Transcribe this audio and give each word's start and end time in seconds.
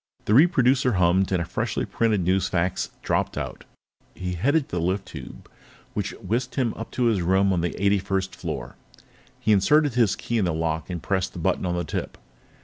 The 0.25 0.33
reproducer 0.33 0.93
hummed, 0.93 1.31
and 1.31 1.39
a 1.39 1.45
freshly 1.45 1.85
printed 1.85 2.25
newsfax 2.25 2.89
dropped 3.03 3.37
out. 3.37 3.65
He 4.15 4.33
headed 4.33 4.65
for 4.65 4.77
the 4.77 4.81
lift 4.81 5.05
tube, 5.05 5.47
which 5.93 6.13
whisked 6.13 6.55
him 6.55 6.73
up 6.73 6.89
to 6.93 7.03
his 7.03 7.21
room 7.21 7.53
on 7.53 7.61
the 7.61 7.79
eighty 7.79 7.99
first 7.99 8.35
floor. 8.35 8.77
He 9.39 9.51
inserted 9.51 9.93
his 9.93 10.15
key 10.15 10.39
in 10.39 10.45
the 10.45 10.55
lock 10.55 10.89
and 10.89 11.03
pressed 11.03 11.33
the 11.33 11.37
button 11.39 11.67
on 11.67 11.75
the 11.75 11.83
tip. 11.83 12.17